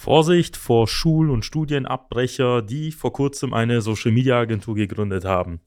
[0.00, 5.60] Vorsicht vor Schul- und Studienabbrecher, die vor kurzem eine Social-Media-Agentur gegründet haben.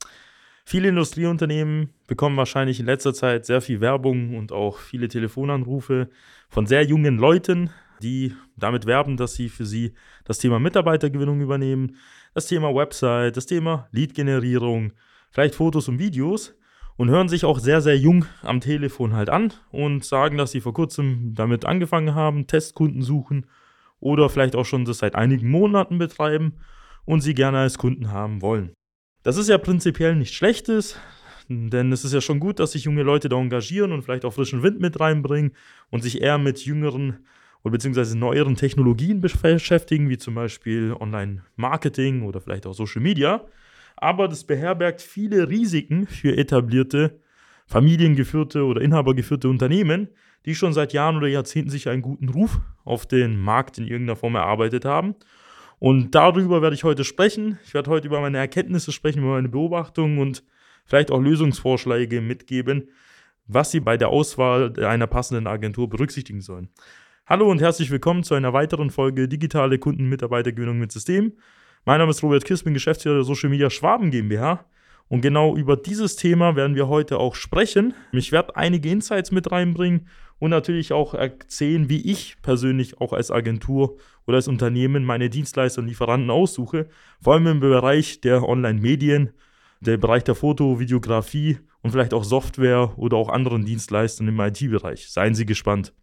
[0.65, 6.09] Viele Industrieunternehmen bekommen wahrscheinlich in letzter Zeit sehr viel Werbung und auch viele Telefonanrufe
[6.49, 7.69] von sehr jungen Leuten,
[8.01, 9.93] die damit werben, dass sie für sie
[10.25, 11.97] das Thema Mitarbeitergewinnung übernehmen,
[12.33, 14.93] das Thema Website, das Thema Lead-Generierung,
[15.29, 16.55] vielleicht Fotos und Videos
[16.97, 20.61] und hören sich auch sehr, sehr jung am Telefon halt an und sagen, dass sie
[20.61, 23.45] vor kurzem damit angefangen haben, Testkunden suchen
[24.03, 26.53] oder vielleicht auch schon das seit einigen Monaten betreiben
[27.05, 28.73] und sie gerne als Kunden haben wollen.
[29.23, 30.97] Das ist ja prinzipiell nichts Schlechtes,
[31.47, 34.33] denn es ist ja schon gut, dass sich junge Leute da engagieren und vielleicht auch
[34.33, 35.53] frischen Wind mit reinbringen
[35.89, 37.25] und sich eher mit jüngeren
[37.63, 43.45] oder beziehungsweise neueren Technologien beschäftigen, wie zum Beispiel Online-Marketing oder vielleicht auch Social Media
[43.95, 47.19] aber das beherbergt viele Risiken für etablierte,
[47.67, 50.09] familiengeführte oder inhabergeführte Unternehmen,
[50.45, 54.15] die schon seit Jahren oder Jahrzehnten sich einen guten Ruf auf den Markt in irgendeiner
[54.15, 55.15] Form erarbeitet haben.
[55.79, 57.59] Und darüber werde ich heute sprechen.
[57.65, 60.43] Ich werde heute über meine Erkenntnisse sprechen, über meine Beobachtungen und
[60.85, 62.89] vielleicht auch Lösungsvorschläge mitgeben,
[63.47, 66.69] was Sie bei der Auswahl einer passenden Agentur berücksichtigen sollen.
[67.25, 71.33] Hallo und herzlich willkommen zu einer weiteren Folge Digitale Kundenmitarbeitergewinnung mit System.
[71.85, 74.65] Mein Name ist Robert Kiss, bin Geschäftsführer der Social Media Schwaben GmbH.
[75.09, 77.93] Und genau über dieses Thema werden wir heute auch sprechen.
[78.11, 80.07] Ich werde einige Insights mit reinbringen
[80.39, 85.81] und natürlich auch erzählen, wie ich persönlich auch als Agentur oder als Unternehmen meine Dienstleister
[85.81, 86.87] und Lieferanten aussuche.
[87.21, 89.31] Vor allem im Bereich der Online-Medien,
[89.79, 95.09] der Bereich der Foto, Videografie und vielleicht auch Software oder auch anderen Dienstleistern im IT-Bereich.
[95.09, 95.93] Seien Sie gespannt.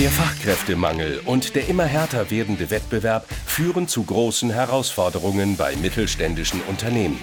[0.00, 7.20] Der Fachkräftemangel und der immer härter werdende Wettbewerb führen zu großen Herausforderungen bei mittelständischen Unternehmen.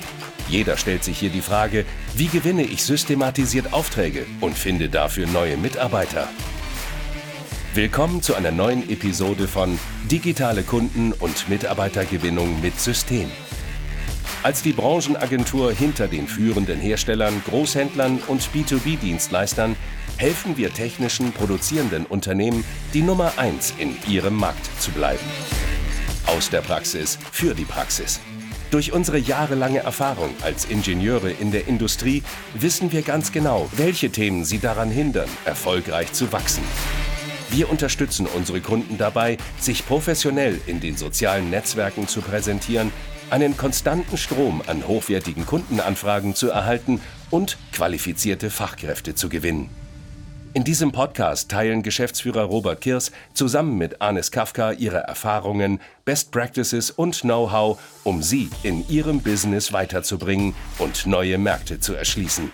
[0.50, 5.58] Jeder stellt sich hier die Frage, wie gewinne ich systematisiert Aufträge und finde dafür neue
[5.58, 6.30] Mitarbeiter?
[7.74, 9.78] Willkommen zu einer neuen Episode von
[10.10, 13.30] Digitale Kunden- und Mitarbeitergewinnung mit System.
[14.42, 19.76] Als die Branchenagentur hinter den führenden Herstellern, Großhändlern und B2B-Dienstleistern
[20.16, 25.26] helfen wir technischen produzierenden Unternehmen, die Nummer 1 in ihrem Markt zu bleiben.
[26.26, 28.22] Aus der Praxis für die Praxis.
[28.70, 32.22] Durch unsere jahrelange Erfahrung als Ingenieure in der Industrie
[32.54, 36.64] wissen wir ganz genau, welche Themen sie daran hindern, erfolgreich zu wachsen.
[37.50, 42.92] Wir unterstützen unsere Kunden dabei, sich professionell in den sozialen Netzwerken zu präsentieren,
[43.30, 47.00] einen konstanten Strom an hochwertigen Kundenanfragen zu erhalten
[47.30, 49.70] und qualifizierte Fachkräfte zu gewinnen.
[50.58, 56.90] In diesem Podcast teilen Geschäftsführer Robert Kirs zusammen mit Anis Kafka ihre Erfahrungen, Best Practices
[56.90, 62.50] und Know-how, um sie in ihrem Business weiterzubringen und neue Märkte zu erschließen.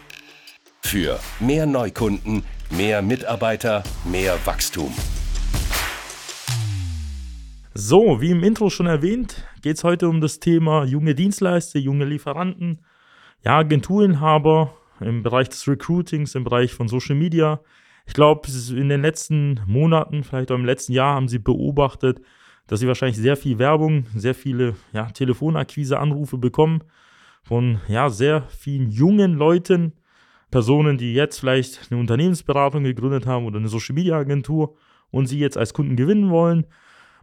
[0.81, 4.93] Für mehr Neukunden, mehr Mitarbeiter, mehr Wachstum.
[7.73, 12.03] So, wie im Intro schon erwähnt, geht es heute um das Thema junge Dienstleister, junge
[12.03, 12.79] Lieferanten,
[13.45, 17.61] ja, Agenturinhaber im Bereich des Recruitings, im Bereich von Social Media,
[18.05, 22.21] ich glaube, in den letzten Monaten, vielleicht auch im letzten Jahr, haben sie beobachtet,
[22.67, 26.83] dass sie wahrscheinlich sehr viel Werbung, sehr viele ja, Telefonakquise-Anrufe bekommen
[27.43, 29.93] von ja, sehr vielen jungen Leuten,
[30.49, 34.75] Personen, die jetzt vielleicht eine Unternehmensberatung gegründet haben oder eine Social-Media-Agentur
[35.09, 36.67] und sie jetzt als Kunden gewinnen wollen,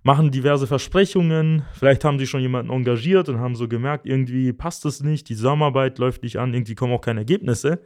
[0.03, 1.63] machen diverse Versprechungen.
[1.73, 5.37] Vielleicht haben sie schon jemanden engagiert und haben so gemerkt, irgendwie passt es nicht, die
[5.37, 7.83] Zusammenarbeit läuft nicht an, irgendwie kommen auch keine Ergebnisse.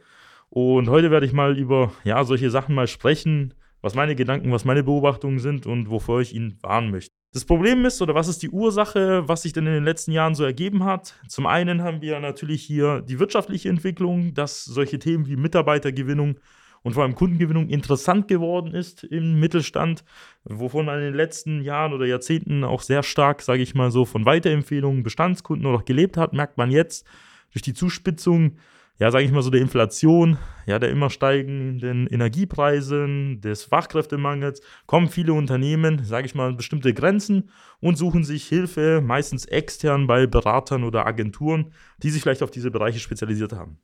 [0.57, 4.63] Und heute werde ich mal über ja, solche Sachen mal sprechen, was meine Gedanken, was
[4.63, 7.11] meine Beobachtungen sind und wovor ich Ihnen warnen möchte.
[7.33, 10.33] Das Problem ist, oder was ist die Ursache, was sich denn in den letzten Jahren
[10.33, 11.19] so ergeben hat?
[11.27, 16.39] Zum einen haben wir natürlich hier die wirtschaftliche Entwicklung, dass solche Themen wie Mitarbeitergewinnung
[16.83, 20.05] und vor allem Kundengewinnung interessant geworden ist im Mittelstand,
[20.45, 24.05] wovon man in den letzten Jahren oder Jahrzehnten auch sehr stark, sage ich mal so,
[24.05, 27.05] von Weiterempfehlungen Bestandskunden oder auch gelebt hat, merkt man jetzt
[27.51, 28.55] durch die Zuspitzung
[28.97, 35.09] ja, sage ich mal so, der Inflation, ja, der immer steigenden Energiepreisen, des Fachkräftemangels, kommen
[35.09, 37.49] viele Unternehmen, sage ich mal, an bestimmte Grenzen
[37.81, 42.71] und suchen sich Hilfe, meistens extern bei Beratern oder Agenturen, die sich vielleicht auf diese
[42.71, 43.79] Bereiche spezialisiert haben.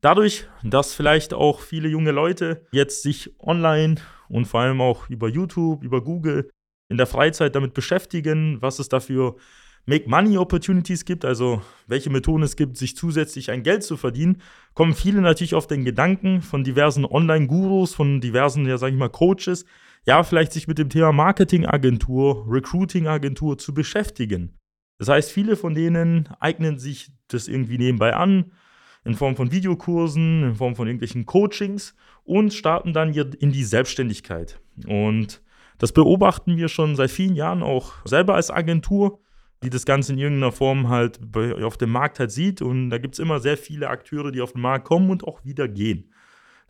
[0.00, 3.96] Dadurch, dass vielleicht auch viele junge Leute jetzt sich online
[4.28, 6.50] und vor allem auch über YouTube, über Google
[6.88, 9.36] in der Freizeit damit beschäftigen, was es dafür
[9.88, 14.42] Make-Money-Opportunities gibt, also welche Methoden es gibt, sich zusätzlich ein Geld zu verdienen,
[14.74, 19.08] kommen viele natürlich auf den Gedanken von diversen Online-Gurus, von diversen, ja, sag ich mal,
[19.08, 19.64] Coaches,
[20.04, 24.58] ja, vielleicht sich mit dem Thema Marketing-Agentur, Recruiting-Agentur zu beschäftigen.
[24.98, 28.52] Das heißt, viele von denen eignen sich das irgendwie nebenbei an,
[29.04, 31.94] in Form von Videokursen, in Form von irgendwelchen Coachings
[32.24, 34.60] und starten dann in die Selbstständigkeit.
[34.86, 35.40] Und
[35.78, 39.20] das beobachten wir schon seit vielen Jahren auch selber als Agentur,
[39.62, 41.20] die das Ganze in irgendeiner Form halt
[41.62, 42.62] auf dem Markt halt sieht.
[42.62, 45.44] Und da gibt es immer sehr viele Akteure, die auf den Markt kommen und auch
[45.44, 46.12] wieder gehen.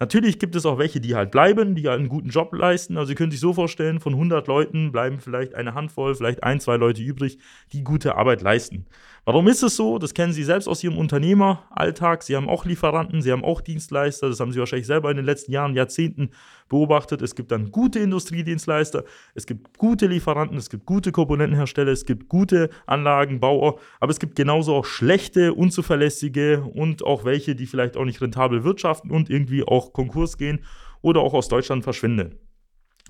[0.00, 2.96] Natürlich gibt es auch welche, die halt bleiben, die halt einen guten Job leisten.
[2.96, 6.60] Also Sie können sich so vorstellen, von 100 Leuten bleiben vielleicht eine Handvoll, vielleicht ein,
[6.60, 7.38] zwei Leute übrig,
[7.72, 8.86] die gute Arbeit leisten.
[9.24, 9.98] Warum ist es so?
[9.98, 12.22] Das kennen Sie selbst aus Ihrem Unternehmeralltag.
[12.22, 14.28] Sie haben auch Lieferanten, Sie haben auch Dienstleister.
[14.28, 16.30] Das haben Sie wahrscheinlich selber in den letzten Jahren, Jahrzehnten
[16.68, 17.22] beobachtet.
[17.22, 19.04] Es gibt dann gute Industriedienstleister,
[19.34, 24.36] es gibt gute Lieferanten, es gibt gute Komponentenhersteller, es gibt gute Anlagenbauer, aber es gibt
[24.36, 29.64] genauso auch schlechte, unzuverlässige und auch welche, die vielleicht auch nicht rentabel wirtschaften und irgendwie
[29.64, 30.64] auch Konkurs gehen
[31.02, 32.34] oder auch aus Deutschland verschwinden.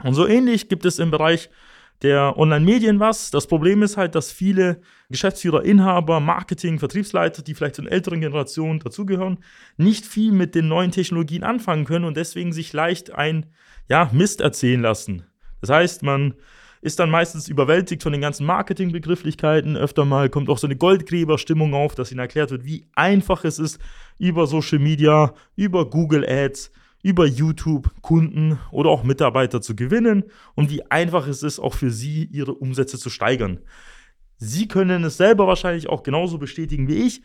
[0.04, 1.50] Und so ähnlich gibt es im Bereich
[2.02, 3.30] der Online-Medien was.
[3.30, 4.80] Das Problem ist halt, dass viele
[5.10, 9.38] Geschäftsführer, Inhaber, Marketing, Vertriebsleiter, die vielleicht zu den älteren Generationen dazugehören,
[9.76, 13.46] nicht viel mit den neuen Technologien anfangen können und deswegen sich leicht ein
[13.88, 15.24] ja, Mist erzählen lassen.
[15.60, 16.34] Das heißt, man
[16.80, 19.76] ist dann meistens überwältigt von den ganzen Marketingbegrifflichkeiten.
[19.76, 23.58] Öfter mal kommt auch so eine Goldgräberstimmung auf, dass ihnen erklärt wird, wie einfach es
[23.58, 23.80] ist,
[24.18, 26.70] über Social Media, über Google Ads,
[27.02, 30.24] über YouTube Kunden oder auch Mitarbeiter zu gewinnen
[30.54, 33.60] und wie einfach es ist, auch für sie ihre Umsätze zu steigern.
[34.36, 37.22] Sie können es selber wahrscheinlich auch genauso bestätigen wie ich.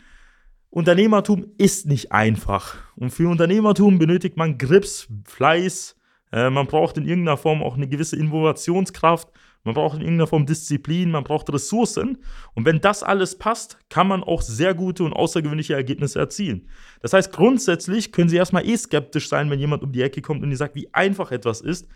[0.70, 2.78] Unternehmertum ist nicht einfach.
[2.96, 5.96] Und für Unternehmertum benötigt man Grips, Fleiß,
[6.32, 9.30] äh, man braucht in irgendeiner Form auch eine gewisse Innovationskraft
[9.64, 12.18] man braucht in irgendeiner Form Disziplin, man braucht Ressourcen.
[12.54, 16.68] Und wenn das alles passt, kann man auch sehr gute und außergewöhnliche Ergebnisse erzielen.
[17.02, 20.42] Das heißt, grundsätzlich können Sie erstmal eh skeptisch sein, wenn jemand um die Ecke kommt
[20.42, 21.88] und Ihnen sagt, wie einfach etwas ist,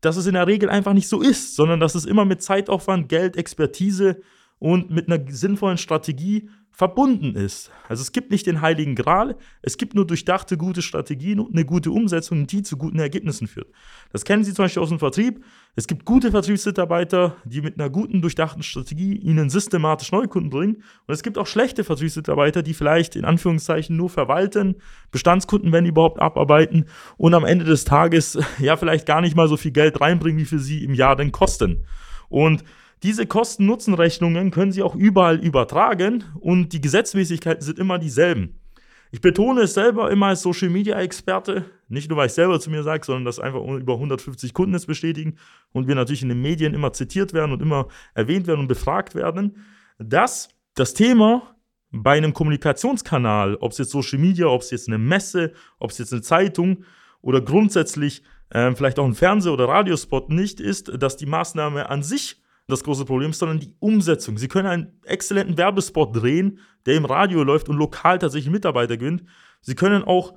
[0.00, 3.08] dass es in der Regel einfach nicht so ist, sondern dass es immer mit Zeitaufwand,
[3.08, 4.20] Geld, Expertise
[4.58, 7.72] und mit einer sinnvollen Strategie verbunden ist.
[7.88, 11.64] Also es gibt nicht den heiligen Gral, es gibt nur durchdachte gute Strategien und eine
[11.64, 13.66] gute Umsetzung, die zu guten Ergebnissen führt.
[14.12, 15.44] Das kennen Sie zum Beispiel aus dem Vertrieb.
[15.74, 20.76] Es gibt gute Vertriebsmitarbeiter, die mit einer guten durchdachten Strategie Ihnen systematisch Neukunden bringen.
[20.76, 24.76] Und es gibt auch schlechte Vertriebsmitarbeiter, die vielleicht in Anführungszeichen nur verwalten,
[25.10, 26.84] Bestandskunden, wenn überhaupt, abarbeiten
[27.16, 30.44] und am Ende des Tages ja vielleicht gar nicht mal so viel Geld reinbringen, wie
[30.44, 31.84] für Sie im Jahr denn kosten.
[32.28, 32.62] Und
[33.02, 38.60] diese Kosten-Nutzen-Rechnungen können Sie auch überall übertragen und die Gesetzmäßigkeiten sind immer dieselben.
[39.10, 42.70] Ich betone es selber immer als Social Media Experte, nicht nur weil ich selber zu
[42.70, 45.38] mir sage, sondern dass einfach über 150 Kunden es bestätigen
[45.72, 49.14] und wir natürlich in den Medien immer zitiert werden und immer erwähnt werden und befragt
[49.14, 49.64] werden,
[49.98, 51.54] dass das Thema
[51.90, 55.98] bei einem Kommunikationskanal, ob es jetzt Social Media, ob es jetzt eine Messe, ob es
[55.98, 56.84] jetzt eine Zeitung
[57.22, 62.02] oder grundsätzlich äh, vielleicht auch ein Fernseh- oder Radiospot nicht ist, dass die Maßnahme an
[62.02, 64.38] sich das große Problem, sondern die Umsetzung.
[64.38, 69.24] Sie können einen exzellenten Werbespot drehen, der im Radio läuft und lokal tatsächlich Mitarbeiter gewinnt.
[69.62, 70.34] Sie können auch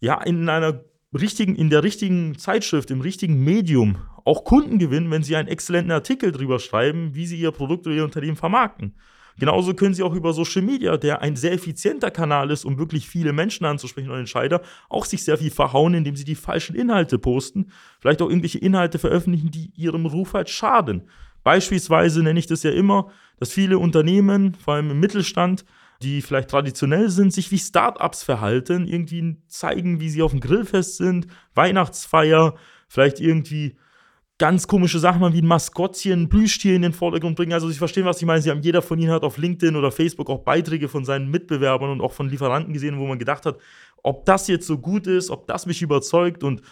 [0.00, 5.22] ja in einer richtigen, in der richtigen Zeitschrift, im richtigen Medium auch Kunden gewinnen, wenn
[5.22, 8.94] sie einen exzellenten Artikel drüber schreiben, wie sie ihr Produkt oder ihr Unternehmen vermarkten.
[9.36, 13.08] Genauso können Sie auch über Social Media, der ein sehr effizienter Kanal ist, um wirklich
[13.08, 17.18] viele Menschen anzusprechen und Entscheider, auch sich sehr viel verhauen, indem Sie die falschen Inhalte
[17.18, 17.66] posten,
[18.00, 21.08] vielleicht auch irgendwelche Inhalte veröffentlichen, die Ihrem Ruf halt schaden.
[21.44, 25.64] Beispielsweise nenne ich das ja immer, dass viele Unternehmen, vor allem im Mittelstand,
[26.02, 30.96] die vielleicht traditionell sind, sich wie Startups verhalten, irgendwie zeigen, wie sie auf dem Grillfest
[30.96, 32.54] sind, Weihnachtsfeier,
[32.88, 33.76] vielleicht irgendwie
[34.38, 37.52] ganz komische Sachen wie ein Maskottchen, ein in den Vordergrund bringen.
[37.52, 38.42] Also Sie verstehen, was ich meine.
[38.42, 41.90] Sie haben jeder von Ihnen hat auf LinkedIn oder Facebook auch Beiträge von seinen Mitbewerbern
[41.90, 43.58] und auch von Lieferanten gesehen, wo man gedacht hat,
[44.02, 46.62] ob das jetzt so gut ist, ob das mich überzeugt und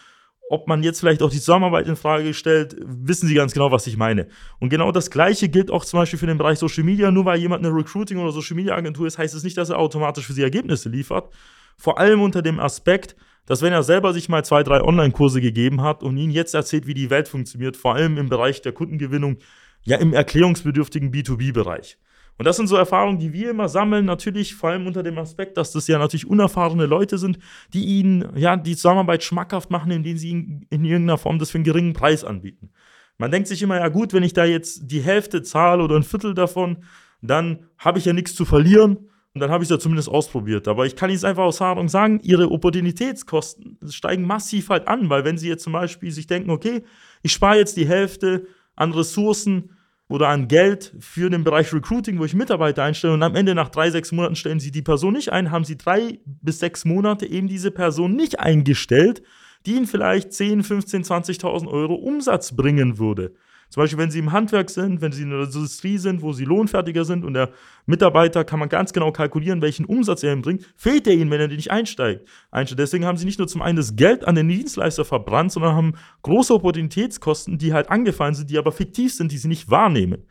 [0.53, 3.87] ob man jetzt vielleicht auch die Zusammenarbeit in Frage stellt, wissen Sie ganz genau, was
[3.87, 4.27] ich meine.
[4.61, 7.11] Und genau das Gleiche gilt auch zum Beispiel für den Bereich Social Media.
[7.11, 9.79] Nur weil jemand eine Recruiting- oder Social Media Agentur ist, heißt es nicht, dass er
[9.79, 11.33] automatisch für Sie Ergebnisse liefert.
[11.79, 13.17] Vor allem unter dem Aspekt,
[13.47, 16.87] dass wenn er selber sich mal zwei, drei Online-Kurse gegeben hat und Ihnen jetzt erzählt,
[16.87, 19.39] wie die Welt funktioniert, vor allem im Bereich der Kundengewinnung,
[19.85, 21.97] ja im erklärungsbedürftigen B2B-Bereich.
[22.39, 25.57] Und das sind so Erfahrungen, die wir immer sammeln, natürlich vor allem unter dem Aspekt,
[25.57, 27.39] dass das ja natürlich unerfahrene Leute sind,
[27.73, 31.59] die ihnen ja die Zusammenarbeit schmackhaft machen, indem sie ihnen in irgendeiner Form das für
[31.59, 32.71] einen geringen Preis anbieten.
[33.19, 36.03] Man denkt sich immer, ja gut, wenn ich da jetzt die Hälfte zahle oder ein
[36.03, 36.79] Viertel davon,
[37.21, 38.97] dann habe ich ja nichts zu verlieren
[39.35, 40.69] und dann habe ich es ja zumindest ausprobiert.
[40.69, 45.25] Aber ich kann Ihnen einfach aus Erfahrung sagen, Ihre Opportunitätskosten steigen massiv halt an, weil
[45.25, 46.83] wenn Sie jetzt zum Beispiel sich denken, okay,
[47.23, 48.47] ich spare jetzt die Hälfte
[48.77, 49.71] an Ressourcen,
[50.13, 53.71] oder an Geld für den Bereich Recruiting, wo ich Mitarbeiter einstelle und am Ende nach
[53.71, 57.25] drei, sechs Monaten stellen sie die Person nicht ein, haben sie drei bis sechs Monate
[57.25, 59.23] eben diese Person nicht eingestellt,
[59.65, 63.33] die ihnen vielleicht 10, 15, 20.000 Euro Umsatz bringen würde.
[63.73, 66.45] Zum Beispiel, wenn Sie im Handwerk sind, wenn Sie in der Industrie sind, wo Sie
[66.45, 67.53] lohnfertiger sind und der
[67.87, 71.41] Mitarbeiter kann man ganz genau kalkulieren, welchen Umsatz er ihm bringt, fehlt er Ihnen, wenn
[71.41, 72.29] er nicht einsteigt.
[72.53, 75.95] Deswegen haben Sie nicht nur zum einen das Geld an den Dienstleister verbrannt, sondern haben
[76.21, 80.27] große Opportunitätskosten, die halt angefallen sind, die aber fiktiv sind, die Sie nicht wahrnehmen.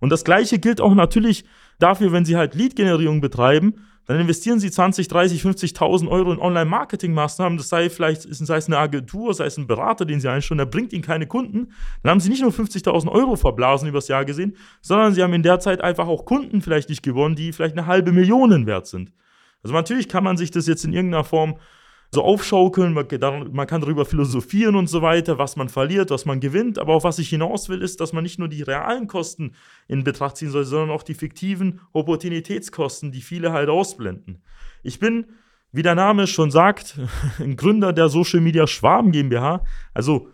[0.00, 1.44] Und das Gleiche gilt auch natürlich
[1.78, 3.74] dafür, wenn Sie halt Lead-Generierung betreiben,
[4.06, 7.58] dann investieren Sie 20, 30, 50.000 Euro in Online-Marketing-Maßnahmen.
[7.58, 10.66] Das sei vielleicht, sei es eine Agentur, sei es ein Berater, den Sie einstellen, der
[10.66, 11.72] bringt Ihnen keine Kunden.
[12.02, 15.42] Dann haben Sie nicht nur 50.000 Euro verblasen übers Jahr gesehen, sondern Sie haben in
[15.42, 19.12] der Zeit einfach auch Kunden vielleicht nicht gewonnen, die vielleicht eine halbe Million wert sind.
[19.64, 21.56] Also natürlich kann man sich das jetzt in irgendeiner Form
[22.16, 26.78] so aufschaukeln, man, kann darüber philosophieren und so weiter, was man verliert, was man gewinnt,
[26.78, 29.52] aber auf was ich hinaus will, ist, dass man nicht nur die realen Kosten
[29.86, 34.42] in Betracht ziehen soll, sondern auch die fiktiven Opportunitätskosten, die viele halt ausblenden.
[34.82, 35.26] Ich bin,
[35.72, 36.98] wie der Name schon sagt,
[37.38, 40.30] ein Gründer der Social Media Schwaben GmbH, also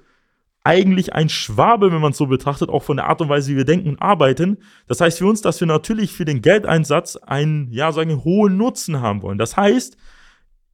[0.63, 3.57] eigentlich ein Schwabe, wenn man es so betrachtet, auch von der Art und Weise, wie
[3.57, 4.59] wir denken und arbeiten.
[4.87, 9.01] Das heißt für uns, dass wir natürlich für den Geldeinsatz einen, ja, sagen hohen Nutzen
[9.01, 9.39] haben wollen.
[9.39, 9.97] Das heißt,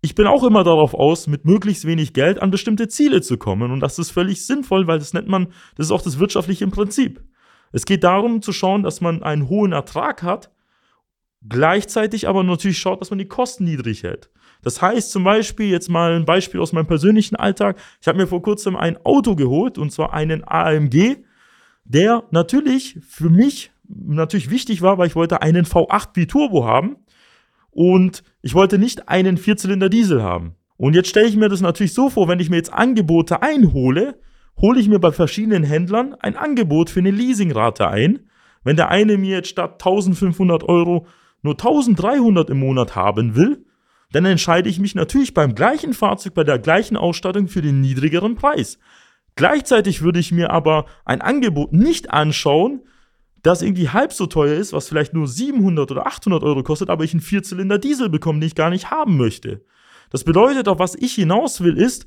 [0.00, 3.71] ich bin auch immer darauf aus, mit möglichst wenig Geld an bestimmte Ziele zu kommen.
[3.73, 7.23] Und das ist völlig sinnvoll, weil das nennt man, das ist auch das wirtschaftliche Prinzip.
[7.73, 10.50] Es geht darum zu schauen, dass man einen hohen Ertrag hat,
[11.47, 14.31] gleichzeitig aber natürlich schaut, dass man die Kosten niedrig hält.
[14.62, 17.78] Das heißt zum Beispiel, jetzt mal ein Beispiel aus meinem persönlichen Alltag.
[18.00, 21.17] Ich habe mir vor kurzem ein Auto geholt, und zwar einen AMG,
[21.85, 26.97] der natürlich für mich natürlich wichtig war, weil ich wollte einen V8 Biturbo haben.
[27.78, 30.56] Und ich wollte nicht einen Vierzylinder Diesel haben.
[30.78, 34.18] Und jetzt stelle ich mir das natürlich so vor, wenn ich mir jetzt Angebote einhole,
[34.61, 38.30] hole ich mir bei verschiedenen Händlern ein Angebot für eine Leasingrate ein.
[38.64, 41.06] Wenn der eine mir jetzt statt 1500 Euro
[41.42, 43.64] nur 1300 im Monat haben will,
[44.11, 48.35] dann entscheide ich mich natürlich beim gleichen Fahrzeug, bei der gleichen Ausstattung für den niedrigeren
[48.35, 48.80] Preis.
[49.37, 52.80] Gleichzeitig würde ich mir aber ein Angebot nicht anschauen,
[53.49, 57.05] das irgendwie halb so teuer ist, was vielleicht nur 700 oder 800 Euro kostet, aber
[57.05, 59.64] ich einen Vierzylinder Diesel bekomme, den ich gar nicht haben möchte.
[60.11, 62.07] Das bedeutet, auf was ich hinaus will, ist,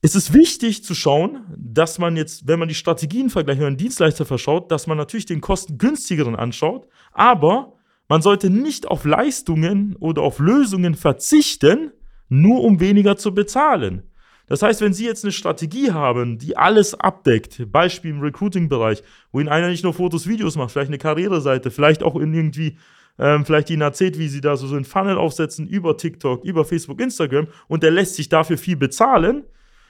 [0.00, 3.76] es ist wichtig zu schauen, dass man jetzt, wenn man die Strategien vergleicht, wenn man
[3.76, 7.74] Dienstleister verschaut, dass man natürlich den kostengünstigeren anschaut, aber
[8.08, 11.92] man sollte nicht auf Leistungen oder auf Lösungen verzichten,
[12.30, 14.09] nur um weniger zu bezahlen.
[14.50, 19.38] Das heißt, wenn Sie jetzt eine Strategie haben, die alles abdeckt, Beispiel im Recruiting-Bereich, wo
[19.38, 22.76] Ihnen einer nicht nur Fotos, Videos macht, vielleicht eine Karriereseite, vielleicht auch in irgendwie,
[23.20, 27.00] ähm, vielleicht Ihnen erzählt, wie Sie da so einen Funnel aufsetzen über TikTok, über Facebook,
[27.00, 29.44] Instagram und der lässt sich dafür viel bezahlen,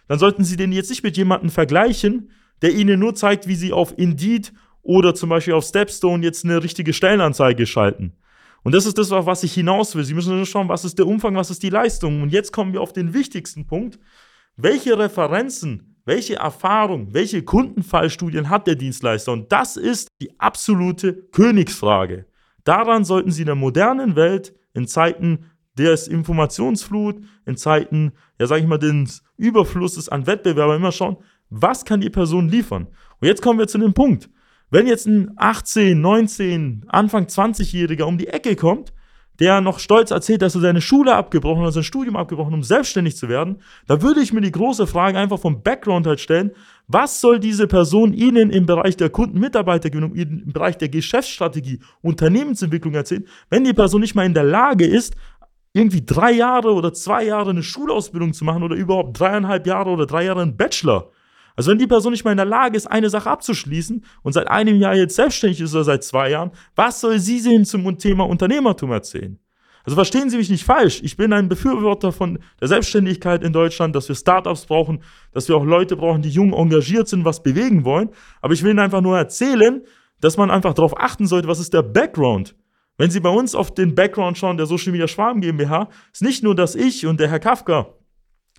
[0.09, 3.73] dann sollten Sie den jetzt nicht mit jemandem vergleichen, der Ihnen nur zeigt, wie Sie
[3.73, 4.53] auf Indeed
[4.83, 8.13] oder zum Beispiel auf Stepstone jetzt eine richtige Stellenanzeige schalten.
[8.63, 10.05] Und das ist das, auf was ich hinaus will.
[10.05, 12.23] Sie müssen nur schauen, was ist der Umfang, was ist die Leistung.
[12.23, 13.99] Und jetzt kommen wir auf den wichtigsten Punkt.
[14.63, 19.33] Welche Referenzen, welche Erfahrung, welche Kundenfallstudien hat der Dienstleister?
[19.33, 22.27] Und das ist die absolute Königsfrage.
[22.65, 25.47] Daran sollten Sie in der modernen Welt in Zeiten
[25.79, 31.17] des Informationsflut, in Zeiten, ja sag ich mal, des Überflusses an Wettbewerbern immer schauen,
[31.49, 32.89] was kann die Person liefern?
[33.19, 34.29] Und jetzt kommen wir zu dem Punkt.
[34.69, 38.93] Wenn jetzt ein 18, 19, Anfang 20-Jähriger um die Ecke kommt
[39.41, 43.17] der noch stolz erzählt, dass er seine Schule abgebrochen hat, sein Studium abgebrochen, um selbstständig
[43.17, 46.53] zu werden, da würde ich mir die große Frage einfach vom Background halt stellen,
[46.87, 53.27] was soll diese Person Ihnen im Bereich der Kundenmitarbeitergewinnung, im Bereich der Geschäftsstrategie, Unternehmensentwicklung erzählen,
[53.49, 55.17] wenn die Person nicht mal in der Lage ist,
[55.73, 60.07] irgendwie drei Jahre oder zwei Jahre eine Schulausbildung zu machen oder überhaupt dreieinhalb Jahre oder
[60.07, 61.11] drei Jahre einen Bachelor.
[61.57, 64.49] Also wenn die Person nicht mal in der Lage ist, eine Sache abzuschließen und seit
[64.49, 68.27] einem Jahr jetzt selbstständig ist oder seit zwei Jahren, was soll sie sehen zum Thema
[68.27, 69.39] Unternehmertum erzählen?
[69.85, 71.01] Also verstehen Sie mich nicht falsch.
[71.03, 75.03] Ich bin ein Befürworter von der Selbstständigkeit in Deutschland, dass wir Startups brauchen,
[75.33, 78.11] dass wir auch Leute brauchen, die jung engagiert sind, was bewegen wollen.
[78.43, 79.83] Aber ich will Ihnen einfach nur erzählen,
[80.21, 82.55] dass man einfach darauf achten sollte, was ist der Background.
[82.99, 86.43] Wenn Sie bei uns auf den Background schauen, der Social Media Schwarm GmbH, ist nicht
[86.43, 87.95] nur, dass ich und der Herr Kafka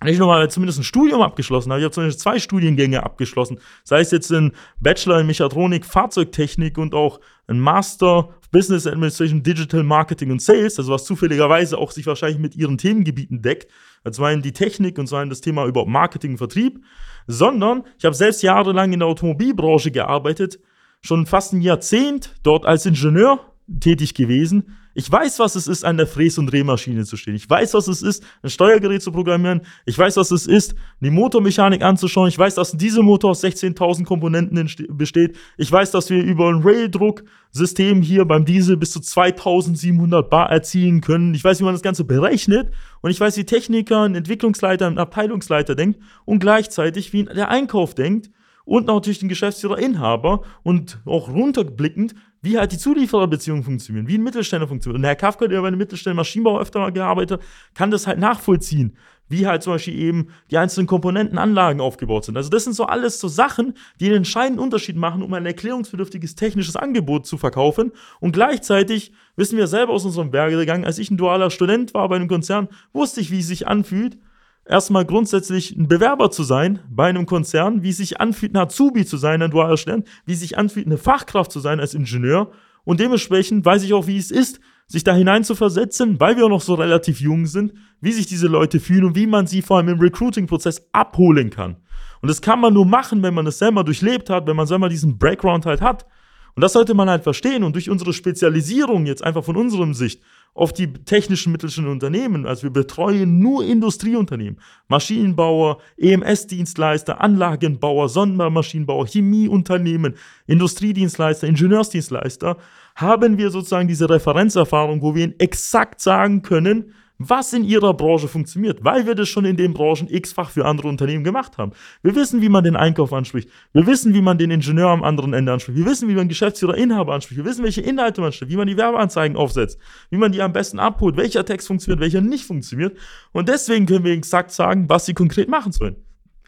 [0.04, 1.80] nicht nur mal zumindest ein Studium abgeschlossen habe.
[1.80, 3.60] Ich habe zumindest zwei Studiengänge abgeschlossen.
[3.84, 9.42] Sei es jetzt ein Bachelor in Mechatronik, Fahrzeugtechnik und auch ein Master of Business Administration,
[9.42, 13.70] Digital Marketing und Sales, also was zufälligerweise auch sich wahrscheinlich mit ihren Themengebieten deckt.
[14.10, 16.84] Zum einen die Technik und zum das Thema überhaupt Marketing und Vertrieb.
[17.28, 20.58] Sondern ich habe selbst jahrelang in der Automobilbranche gearbeitet,
[21.00, 23.38] schon fast ein Jahrzehnt dort als Ingenieur
[23.80, 27.34] tätig gewesen ich weiß, was es ist, an der Fräs- und Drehmaschine zu stehen.
[27.34, 29.62] Ich weiß, was es ist, ein Steuergerät zu programmieren.
[29.86, 32.28] Ich weiß, was es ist, die Motormechanik anzuschauen.
[32.28, 35.36] Ich weiß, dass dieser Motor aus 16.000 Komponenten besteht.
[35.56, 41.00] Ich weiß, dass wir über ein Rail-Druck-System hier beim Diesel bis zu 2.700 Bar erzielen
[41.00, 41.34] können.
[41.34, 42.70] Ich weiß, wie man das Ganze berechnet.
[43.00, 46.00] Und ich weiß, wie Techniker, ein Entwicklungsleiter, ein Abteilungsleiter denkt.
[46.24, 48.30] Und gleichzeitig, wie der Einkauf denkt
[48.64, 54.22] und natürlich den Geschäftsführer, Inhaber und auch runterblickend, wie halt die Zuliefererbeziehungen funktionieren, wie ein
[54.22, 54.98] Mittelständler funktioniert.
[54.98, 58.18] Und Herr Kafka, der bei einem Mittelständler Maschinenbau öfter mal gearbeitet hat, kann das halt
[58.18, 58.96] nachvollziehen,
[59.28, 62.36] wie halt zum Beispiel eben die einzelnen Komponentenanlagen aufgebaut sind.
[62.36, 66.34] Also das sind so alles so Sachen, die einen entscheidenden Unterschied machen, um ein erklärungsbedürftiges
[66.34, 67.92] technisches Angebot zu verkaufen.
[68.18, 72.08] Und gleichzeitig wissen wir selber aus unserem Berge gegangen, als ich ein dualer Student war
[72.08, 74.18] bei einem Konzern, wusste ich, wie es sich anfühlt,
[74.66, 79.04] erstmal grundsätzlich ein Bewerber zu sein bei einem Konzern, wie es sich anfühlt, ein Azubi
[79.04, 82.52] zu sein, ein dualer Student, wie es sich anfühlt, eine Fachkraft zu sein als Ingenieur.
[82.84, 86.44] Und dementsprechend weiß ich auch, wie es ist, sich da hinein zu versetzen, weil wir
[86.44, 89.62] auch noch so relativ jung sind, wie sich diese Leute fühlen und wie man sie
[89.62, 91.76] vor allem im Recruiting-Prozess abholen kann.
[92.20, 94.88] Und das kann man nur machen, wenn man es selber durchlebt hat, wenn man selber
[94.88, 96.06] diesen Background halt hat.
[96.54, 97.64] Und das sollte man halt verstehen.
[97.64, 100.22] Und durch unsere Spezialisierung jetzt einfach von unserem Sicht
[100.54, 110.14] auf die technischen mittelständischen Unternehmen, also wir betreuen nur Industrieunternehmen, Maschinenbauer, EMS-Dienstleister, Anlagenbauer, Sondermaschinenbauer, Chemieunternehmen,
[110.46, 112.58] Industriedienstleister, Ingenieursdienstleister,
[112.94, 116.92] haben wir sozusagen diese Referenzerfahrung, wo wir ihnen exakt sagen können,
[117.28, 120.88] was in ihrer Branche funktioniert, weil wir das schon in den Branchen x-fach für andere
[120.88, 121.72] Unternehmen gemacht haben.
[122.02, 123.48] Wir wissen, wie man den Einkauf anspricht.
[123.72, 125.78] Wir wissen, wie man den Ingenieur am anderen Ende anspricht.
[125.78, 127.38] Wir wissen, wie man Geschäftsführer, Inhaber anspricht.
[127.38, 129.78] Wir wissen, welche Inhalte man stellt, wie man die Werbeanzeigen aufsetzt,
[130.10, 132.96] wie man die am besten abholt, welcher Text funktioniert, welcher nicht funktioniert.
[133.32, 135.96] Und deswegen können wir exakt sagen, was sie konkret machen sollen.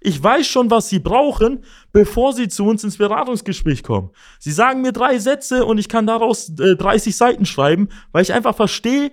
[0.07, 4.11] Ich weiß schon, was sie brauchen, bevor sie zu uns ins Beratungsgespräch kommen.
[4.39, 8.35] Sie sagen mir drei Sätze und ich kann daraus äh, 30 Seiten schreiben, weil ich
[8.35, 9.13] einfach verstehe,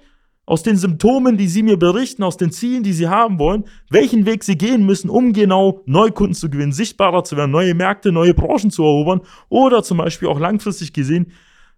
[0.51, 4.25] aus den Symptomen, die sie mir berichten, aus den Zielen, die sie haben wollen, welchen
[4.25, 8.33] Weg sie gehen müssen, um genau Neukunden zu gewinnen, sichtbarer zu werden, neue Märkte, neue
[8.33, 11.31] Branchen zu erobern oder zum Beispiel auch langfristig gesehen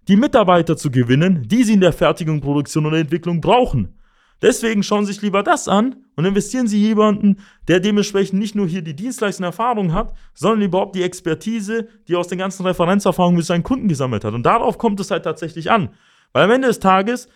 [0.07, 3.93] die Mitarbeiter zu gewinnen, die sie in der Fertigung, Produktion und Entwicklung brauchen.
[4.41, 7.37] Deswegen schauen Sie sich lieber das an und investieren Sie jemanden,
[7.67, 12.27] der dementsprechend nicht nur hier die Dienstleistung Erfahrung hat, sondern überhaupt die Expertise, die aus
[12.27, 14.33] den ganzen Referenzerfahrungen mit seinen Kunden gesammelt hat.
[14.33, 15.89] Und darauf kommt es halt tatsächlich an.
[16.33, 17.29] Weil am Ende des Tages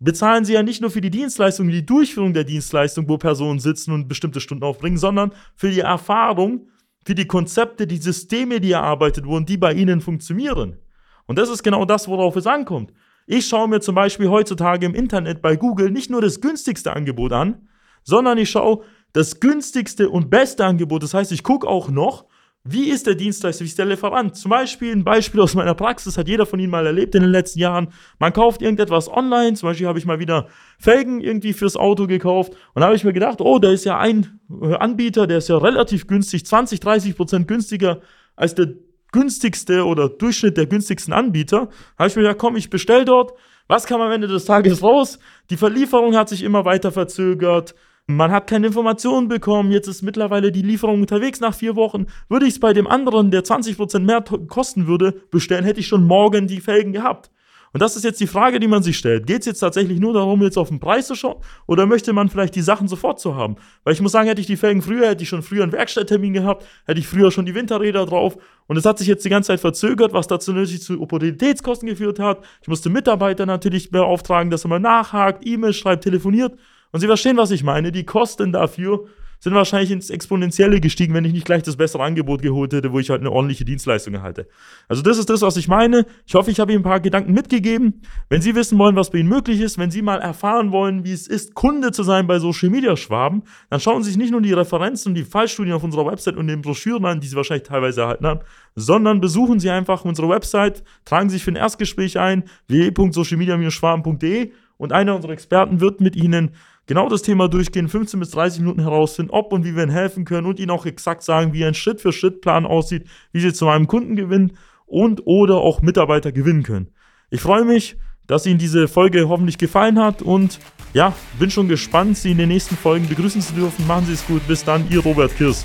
[0.00, 3.92] bezahlen sie ja nicht nur für die Dienstleistung, die Durchführung der Dienstleistung, wo Personen sitzen
[3.92, 6.68] und bestimmte Stunden aufbringen, sondern für die Erfahrung,
[7.04, 10.78] für die Konzepte, die Systeme, die erarbeitet wurden, die bei ihnen funktionieren.
[11.26, 12.92] Und das ist genau das, worauf es ankommt.
[13.26, 17.32] Ich schaue mir zum Beispiel heutzutage im Internet bei Google nicht nur das günstigste Angebot
[17.32, 17.68] an,
[18.02, 18.82] sondern ich schaue
[19.12, 21.02] das günstigste und beste Angebot.
[21.02, 22.26] Das heißt, ich gucke auch noch,
[22.62, 24.36] wie ist der Dienstleister, wie ist der Lieferant?
[24.36, 27.30] Zum Beispiel, ein Beispiel aus meiner Praxis, hat jeder von Ihnen mal erlebt in den
[27.30, 27.88] letzten Jahren.
[28.18, 30.46] Man kauft irgendetwas online, zum Beispiel habe ich mal wieder
[30.78, 33.98] Felgen irgendwie fürs Auto gekauft und da habe ich mir gedacht, oh, da ist ja
[33.98, 38.02] ein äh, Anbieter, der ist ja relativ günstig, 20, 30 Prozent günstiger
[38.36, 38.74] als der
[39.12, 41.68] günstigste oder Durchschnitt der günstigsten Anbieter.
[41.96, 43.32] Da habe ich mir gedacht, komm, ich bestell dort.
[43.68, 45.18] Was kam am Ende des Tages raus?
[45.48, 47.74] Die Verlieferung hat sich immer weiter verzögert.
[48.16, 52.06] Man hat keine Informationen bekommen, jetzt ist mittlerweile die Lieferung unterwegs nach vier Wochen.
[52.28, 56.06] Würde ich es bei dem anderen, der 20% mehr kosten würde, bestellen, hätte ich schon
[56.06, 57.30] morgen die Felgen gehabt.
[57.72, 59.28] Und das ist jetzt die Frage, die man sich stellt.
[59.28, 61.36] Geht es jetzt tatsächlich nur darum, jetzt auf den Preis zu schauen?
[61.68, 63.56] Oder möchte man vielleicht die Sachen sofort zu haben?
[63.84, 66.32] Weil ich muss sagen, hätte ich die Felgen früher, hätte ich schon früher einen Werkstatttermin
[66.32, 68.36] gehabt, hätte ich früher schon die Winterräder drauf.
[68.66, 72.18] Und es hat sich jetzt die ganze Zeit verzögert, was dazu natürlich zu Opportunitätskosten geführt
[72.18, 72.44] hat.
[72.60, 76.58] Ich musste Mitarbeiter natürlich beauftragen, dass er mal nachhakt, E-Mails schreibt, telefoniert.
[76.92, 77.92] Und Sie verstehen, was ich meine.
[77.92, 79.06] Die Kosten dafür
[79.40, 82.98] sind wahrscheinlich ins Exponentielle gestiegen, wenn ich nicht gleich das bessere Angebot geholt hätte, wo
[82.98, 84.46] ich halt eine ordentliche Dienstleistung erhalte.
[84.86, 86.04] Also das ist das, was ich meine.
[86.26, 88.02] Ich hoffe, ich habe Ihnen ein paar Gedanken mitgegeben.
[88.28, 91.12] Wenn Sie wissen wollen, was bei Ihnen möglich ist, wenn Sie mal erfahren wollen, wie
[91.12, 94.42] es ist, Kunde zu sein bei Social Media Schwaben, dann schauen Sie sich nicht nur
[94.42, 97.66] die Referenzen und die Fallstudien auf unserer Website und den Broschüren an, die Sie wahrscheinlich
[97.66, 98.40] teilweise erhalten haben,
[98.74, 104.92] sondern besuchen Sie einfach unsere Website, tragen Sie sich für ein Erstgespräch ein, www.socialmedia-schwaben.de und
[104.92, 106.52] einer unserer Experten wird mit Ihnen
[106.90, 110.24] genau das Thema durchgehen, 15 bis 30 Minuten herausfinden, ob und wie wir Ihnen helfen
[110.24, 114.16] können und Ihnen auch exakt sagen, wie ein Schritt-für-Schritt-Plan aussieht, wie Sie zu einem Kunden
[114.16, 114.54] gewinnen
[114.86, 116.88] und oder auch Mitarbeiter gewinnen können.
[117.30, 120.58] Ich freue mich, dass Ihnen diese Folge hoffentlich gefallen hat und
[120.92, 123.86] ja, bin schon gespannt, Sie in den nächsten Folgen begrüßen zu dürfen.
[123.86, 124.44] Machen Sie es gut.
[124.48, 125.64] Bis dann, Ihr Robert Kirst.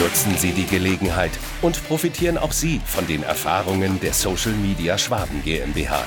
[0.00, 5.42] Nutzen Sie die Gelegenheit und profitieren auch Sie von den Erfahrungen der Social Media Schwaben
[5.44, 6.06] GmbH.